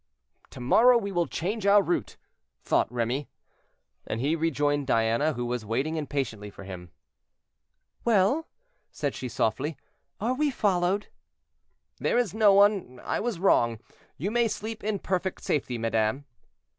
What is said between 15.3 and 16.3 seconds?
safety, madame."